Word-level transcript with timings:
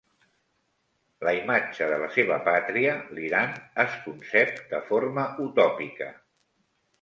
La 1.27 1.33
imatge 1.39 1.89
de 1.91 1.99
la 2.03 2.07
seva 2.15 2.37
pàtria, 2.47 2.95
l'Iran, 3.19 3.53
es 3.85 3.99
concep 4.07 4.57
de 4.73 4.81
forma 4.89 5.27
utòpica. 5.47 6.11